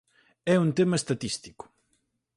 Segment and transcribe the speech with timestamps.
[0.53, 1.65] É un tema estatístico.